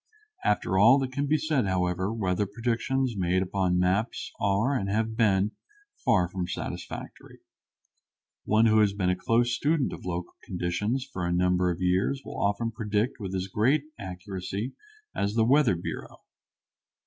[0.43, 5.15] After all that can be said, however, weather predictions based upon maps are and have
[5.15, 5.51] been
[5.95, 7.37] far from satisfactory.
[8.45, 12.23] One who has been a close student of local conditions for a number of years
[12.25, 14.73] will often predict with as great accuracy
[15.13, 16.17] as the weather bureau.